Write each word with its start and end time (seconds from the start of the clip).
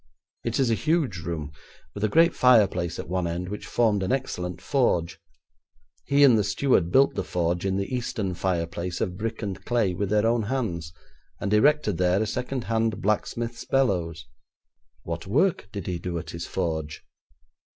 It 0.43 0.59
is 0.59 0.71
a 0.71 0.73
huge 0.73 1.19
room, 1.19 1.51
with 1.93 2.03
a 2.03 2.09
great 2.09 2.33
fireplace 2.33 2.97
at 2.97 3.07
one 3.07 3.27
end 3.27 3.49
which 3.49 3.67
formed 3.67 4.01
an 4.01 4.11
excellent 4.11 4.59
forge. 4.59 5.19
He 6.05 6.23
and 6.23 6.39
the 6.39 6.43
steward 6.43 6.89
built 6.89 7.13
the 7.13 7.23
forge 7.23 7.67
in 7.67 7.77
the 7.77 7.93
eastern 7.95 8.33
fireplace 8.33 8.99
of 8.99 9.15
brick 9.15 9.43
and 9.43 9.63
clay, 9.63 9.93
with 9.93 10.09
their 10.09 10.25
own 10.25 10.41
hands, 10.41 10.91
and 11.39 11.53
erected 11.53 11.99
there 11.99 12.19
a 12.19 12.25
second 12.25 12.63
hand 12.63 12.99
blacksmith's 12.99 13.63
bellows.' 13.63 14.25
'What 15.03 15.27
work 15.27 15.69
did 15.71 15.85
he 15.85 15.99
do 15.99 16.17
at 16.17 16.31
his 16.31 16.47
forge?' 16.47 17.03